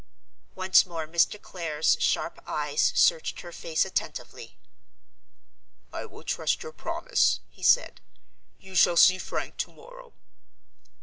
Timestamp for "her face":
3.41-3.85